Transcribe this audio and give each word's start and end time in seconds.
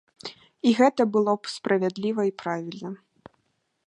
І 0.69 0.71
гэта 0.79 1.01
было 1.17 1.35
б 1.41 1.51
справядліва 1.55 2.21
і 2.31 2.33
правільна. 2.45 2.89